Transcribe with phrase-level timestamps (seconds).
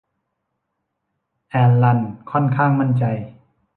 [1.49, 1.99] แอลลัน
[2.31, 3.03] ค่อนข้างมั่นใจ